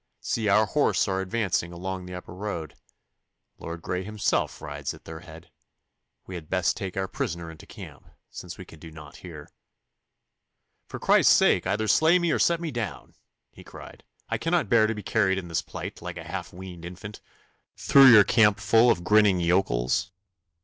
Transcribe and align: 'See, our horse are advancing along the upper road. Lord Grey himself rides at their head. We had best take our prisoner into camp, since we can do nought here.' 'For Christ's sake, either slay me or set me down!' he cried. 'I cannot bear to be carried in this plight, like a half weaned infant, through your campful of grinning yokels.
'See, 0.19 0.49
our 0.49 0.65
horse 0.65 1.07
are 1.07 1.21
advancing 1.21 1.71
along 1.71 2.07
the 2.07 2.15
upper 2.15 2.33
road. 2.33 2.73
Lord 3.59 3.83
Grey 3.83 4.03
himself 4.03 4.59
rides 4.59 4.95
at 4.95 5.05
their 5.05 5.19
head. 5.19 5.51
We 6.25 6.33
had 6.33 6.49
best 6.49 6.75
take 6.75 6.97
our 6.97 7.07
prisoner 7.07 7.51
into 7.51 7.67
camp, 7.67 8.07
since 8.31 8.57
we 8.57 8.65
can 8.65 8.79
do 8.79 8.89
nought 8.89 9.17
here.' 9.17 9.51
'For 10.87 10.97
Christ's 10.97 11.35
sake, 11.35 11.67
either 11.67 11.87
slay 11.87 12.17
me 12.17 12.31
or 12.31 12.39
set 12.39 12.59
me 12.59 12.71
down!' 12.71 13.13
he 13.51 13.63
cried. 13.63 14.03
'I 14.27 14.39
cannot 14.39 14.69
bear 14.69 14.87
to 14.87 14.95
be 14.95 15.03
carried 15.03 15.37
in 15.37 15.49
this 15.49 15.61
plight, 15.61 16.01
like 16.01 16.17
a 16.17 16.23
half 16.23 16.51
weaned 16.51 16.83
infant, 16.83 17.21
through 17.77 18.07
your 18.09 18.23
campful 18.23 18.89
of 18.89 19.03
grinning 19.03 19.39
yokels. 19.39 20.09